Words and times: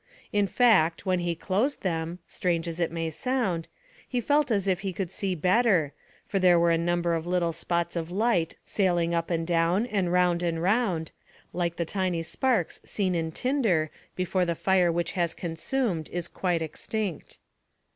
In 0.33 0.47
fact, 0.47 1.05
when 1.05 1.19
he 1.19 1.35
closed 1.35 1.83
them, 1.83 2.17
strange 2.27 2.67
as 2.67 2.79
it 2.79 2.91
may 2.91 3.11
sound, 3.11 3.67
he 4.09 4.19
felt 4.19 4.49
as 4.49 4.67
if 4.67 4.79
he 4.79 4.93
could 4.93 5.11
see 5.11 5.35
better, 5.35 5.93
for 6.25 6.39
there 6.39 6.59
were 6.59 6.71
a 6.71 6.75
number 6.79 7.13
of 7.13 7.27
little 7.27 7.51
spots 7.53 7.95
of 7.95 8.09
light 8.09 8.55
sailing 8.65 9.13
up 9.13 9.29
and 9.29 9.45
down 9.45 9.85
and 9.85 10.11
round 10.11 10.41
and 10.41 10.59
round, 10.59 11.11
like 11.53 11.75
the 11.75 11.85
tiny 11.85 12.23
sparks 12.23 12.81
seen 12.83 13.13
in 13.13 13.31
tinder 13.31 13.91
before 14.15 14.43
the 14.43 14.55
fire 14.55 14.91
which 14.91 15.11
has 15.11 15.35
consumed 15.35 16.09
is 16.09 16.27
quite 16.27 16.63
extinct. 16.63 17.37